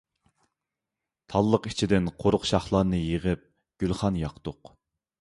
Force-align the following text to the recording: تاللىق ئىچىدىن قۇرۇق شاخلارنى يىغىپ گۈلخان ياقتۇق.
تاللىق 1.33 1.69
ئىچىدىن 1.71 2.11
قۇرۇق 2.25 2.49
شاخلارنى 2.55 3.05
يىغىپ 3.05 3.47
گۈلخان 3.85 4.23
ياقتۇق. 4.27 4.79